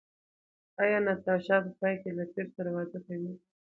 ایا 0.81 0.97
ناتاشا 1.05 1.57
په 1.65 1.71
پای 1.79 1.95
کې 2.01 2.09
له 2.17 2.23
پییر 2.31 2.47
سره 2.55 2.69
واده 2.75 2.99
کوي؟ 3.05 3.31